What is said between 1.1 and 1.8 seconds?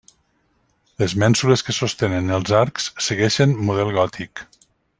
mènsules que